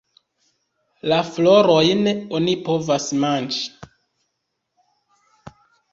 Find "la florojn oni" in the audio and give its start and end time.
1.11-2.57